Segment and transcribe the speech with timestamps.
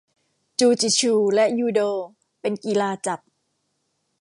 [0.59, 1.79] จูจิชูและ ยูโด
[2.41, 3.19] เป็นกีฬาจับ